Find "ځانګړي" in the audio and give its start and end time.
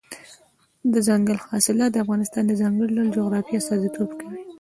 2.61-2.91